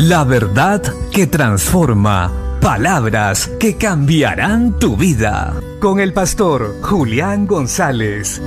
La 0.00 0.22
verdad 0.22 0.80
que 1.12 1.26
transforma. 1.26 2.60
Palabras 2.60 3.50
que 3.58 3.76
cambiarán 3.76 4.78
tu 4.78 4.96
vida. 4.96 5.60
Con 5.80 5.98
el 5.98 6.12
pastor 6.12 6.80
Julián 6.82 7.48
González. 7.48 8.40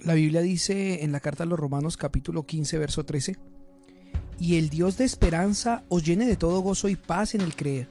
La 0.00 0.14
Biblia 0.14 0.40
dice 0.40 1.04
en 1.04 1.12
la 1.12 1.20
carta 1.20 1.44
a 1.44 1.46
los 1.46 1.60
Romanos 1.60 1.96
capítulo 1.96 2.44
15, 2.44 2.78
verso 2.78 3.04
13, 3.04 3.36
y 4.40 4.58
el 4.58 4.68
Dios 4.68 4.98
de 4.98 5.04
esperanza 5.04 5.84
os 5.88 6.02
llene 6.02 6.26
de 6.26 6.34
todo 6.34 6.58
gozo 6.58 6.88
y 6.88 6.96
paz 6.96 7.36
en 7.36 7.42
el 7.42 7.54
creer, 7.54 7.88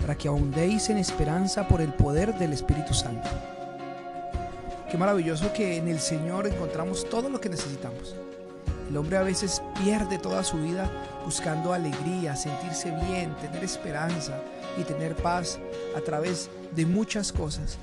para 0.00 0.18
que 0.18 0.26
ahondéis 0.26 0.90
en 0.90 0.98
esperanza 0.98 1.68
por 1.68 1.80
el 1.80 1.92
poder 1.94 2.36
del 2.40 2.54
Espíritu 2.54 2.92
Santo. 2.92 3.28
Qué 4.90 4.98
maravilloso 4.98 5.52
que 5.52 5.76
en 5.76 5.86
el 5.86 6.00
Señor 6.00 6.48
encontramos 6.48 7.08
todo 7.08 7.28
lo 7.28 7.40
que 7.40 7.50
necesitamos. 7.50 8.16
El 8.90 8.96
hombre 8.96 9.18
a 9.18 9.22
veces 9.22 9.62
pierde 9.84 10.18
toda 10.18 10.42
su 10.42 10.56
vida 10.56 10.90
buscando 11.24 11.72
alegría, 11.72 12.34
sentirse 12.34 12.90
bien, 13.06 13.36
tener 13.36 13.62
esperanza 13.62 14.42
y 14.76 14.82
tener 14.82 15.14
paz 15.14 15.60
a 15.96 16.00
través 16.00 16.50
de 16.74 16.86
muchas 16.86 17.30
cosas. 17.30 17.78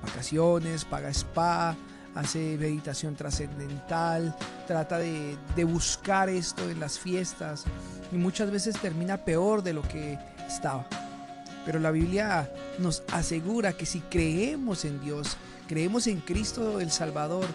Vacaciones, 0.00 0.84
paga 0.84 1.08
spa, 1.08 1.74
hace 2.14 2.56
meditación 2.56 3.16
trascendental, 3.16 4.32
trata 4.68 4.98
de, 4.98 5.36
de, 5.56 5.64
buscar 5.64 6.28
esto 6.28 6.70
en 6.70 6.78
las 6.78 7.00
fiestas 7.00 7.64
y 8.12 8.14
muchas 8.14 8.52
veces 8.52 8.78
termina 8.78 9.24
peor 9.24 9.60
de 9.60 9.72
lo 9.72 9.82
que 9.82 10.16
estaba. 10.46 10.86
Pero 11.66 11.80
la 11.80 11.90
Biblia 11.90 12.48
nos 12.78 13.02
asegura 13.10 13.72
que 13.72 13.86
si 13.86 13.98
creemos 14.02 14.84
en 14.84 15.00
Dios, 15.00 15.36
creemos 15.66 16.06
en 16.06 16.20
Cristo 16.20 16.78
el 16.78 16.92
Salvador, 16.92 17.46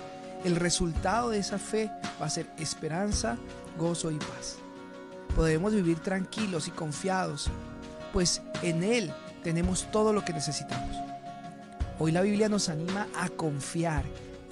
el 0.44 0.56
resultado 0.56 1.30
de 1.30 1.40
esa 1.40 1.60
fe 1.60 1.92
va 2.22 2.26
a 2.26 2.30
ser 2.30 2.48
esperanza, 2.58 3.38
gozo 3.78 4.12
y 4.12 4.18
paz. 4.18 4.58
Podemos 5.36 5.74
vivir 5.74 6.00
tranquilos 6.00 6.68
y 6.68 6.72
confiados, 6.72 7.50
pues 8.14 8.42
en 8.62 8.84
Él 8.84 9.14
tenemos 9.44 9.88
todo 9.92 10.14
lo 10.14 10.24
que 10.24 10.34
necesitamos. 10.34 10.96
Hoy 12.00 12.12
la 12.12 12.22
Biblia 12.22 12.50
nos 12.50 12.70
anima 12.70 13.08
a 13.18 13.30
confiar 13.30 14.04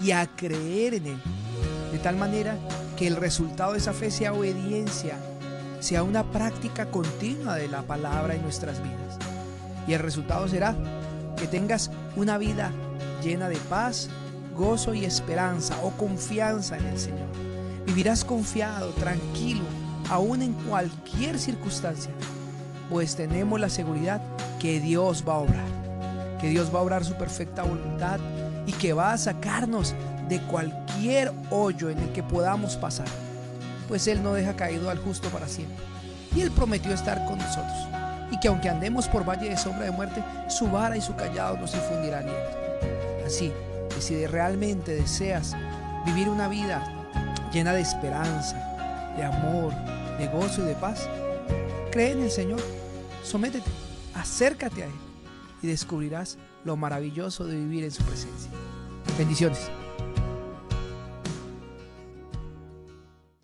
y 0.01 0.11
a 0.11 0.27
creer 0.27 0.95
en 0.95 1.07
Él, 1.07 1.21
de 1.91 1.99
tal 1.99 2.17
manera 2.17 2.55
que 2.97 3.07
el 3.07 3.15
resultado 3.15 3.73
de 3.73 3.79
esa 3.79 3.93
fe 3.93 4.11
sea 4.11 4.33
obediencia, 4.33 5.17
sea 5.79 6.03
una 6.03 6.23
práctica 6.31 6.87
continua 6.87 7.55
de 7.55 7.67
la 7.67 7.83
palabra 7.83 8.35
en 8.35 8.41
nuestras 8.41 8.81
vidas. 8.83 9.17
Y 9.87 9.93
el 9.93 9.99
resultado 9.99 10.47
será 10.47 10.75
que 11.37 11.47
tengas 11.47 11.91
una 12.15 12.37
vida 12.37 12.71
llena 13.23 13.47
de 13.47 13.57
paz, 13.69 14.09
gozo 14.57 14.93
y 14.93 15.05
esperanza 15.05 15.77
o 15.83 15.91
confianza 15.91 16.77
en 16.77 16.87
el 16.87 16.99
Señor. 16.99 17.27
Vivirás 17.85 18.25
confiado, 18.25 18.89
tranquilo, 18.91 19.63
aún 20.09 20.41
en 20.41 20.53
cualquier 20.53 21.39
circunstancia, 21.39 22.11
pues 22.89 23.15
tenemos 23.15 23.59
la 23.59 23.69
seguridad 23.69 24.21
que 24.59 24.79
Dios 24.79 25.23
va 25.27 25.35
a 25.35 25.39
obrar, 25.39 26.37
que 26.41 26.49
Dios 26.49 26.73
va 26.73 26.79
a 26.79 26.81
obrar 26.81 27.05
su 27.05 27.13
perfecta 27.13 27.63
voluntad 27.63 28.19
y 28.65 28.73
que 28.73 28.91
va 28.91 29.13
a 29.13 29.17
sacarnos 29.17 29.95
de 30.27 30.41
cualquier 30.41 31.31
hoyo 31.49 31.89
en 31.89 31.99
el 31.99 32.11
que 32.11 32.23
podamos 32.23 32.75
pasar, 32.75 33.07
pues 33.87 34.07
Él 34.07 34.21
no 34.21 34.33
deja 34.33 34.55
caído 34.55 34.89
al 34.89 34.97
justo 34.97 35.29
para 35.29 35.47
siempre. 35.47 35.85
Y 36.35 36.41
Él 36.41 36.51
prometió 36.51 36.93
estar 36.93 37.25
con 37.25 37.37
nosotros, 37.37 37.87
y 38.31 38.39
que 38.39 38.49
aunque 38.49 38.69
andemos 38.69 39.07
por 39.07 39.27
valle 39.27 39.49
de 39.49 39.57
sombra 39.57 39.85
de 39.85 39.91
muerte, 39.91 40.21
su 40.49 40.67
vara 40.69 40.97
y 40.97 41.01
su 41.01 41.15
callado 41.15 41.57
nos 41.57 41.73
infundirán 41.73 42.23
aliento. 42.23 42.57
Así 43.25 43.53
que 43.97 44.03
si 44.03 44.27
realmente 44.27 44.93
deseas 44.93 45.55
vivir 46.05 46.29
una 46.29 46.47
vida 46.47 46.83
llena 47.51 47.73
de 47.73 47.81
esperanza, 47.81 48.55
de 49.17 49.23
amor, 49.23 49.73
de 50.19 50.27
gozo 50.27 50.61
y 50.61 50.65
de 50.65 50.75
paz, 50.75 51.09
cree 51.91 52.11
en 52.11 52.21
el 52.21 52.29
Señor, 52.29 52.61
sométete, 53.23 53.71
acércate 54.13 54.83
a 54.83 54.85
Él 54.85 54.91
y 55.63 55.67
descubrirás 55.67 56.37
lo 56.63 56.77
maravilloso 56.77 57.45
de 57.45 57.55
vivir 57.55 57.85
en 57.85 57.91
su 57.91 58.03
presencia. 58.03 58.51
Bendiciones. 59.17 59.71